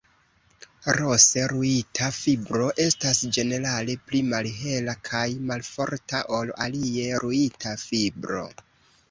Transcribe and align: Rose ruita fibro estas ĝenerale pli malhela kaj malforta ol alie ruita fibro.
Rose 0.99 1.41
ruita 1.51 2.07
fibro 2.15 2.69
estas 2.85 3.19
ĝenerale 3.37 3.97
pli 4.07 4.23
malhela 4.31 4.97
kaj 5.11 5.23
malforta 5.51 6.25
ol 6.41 6.57
alie 6.67 7.23
ruita 7.27 7.77
fibro. 7.85 8.49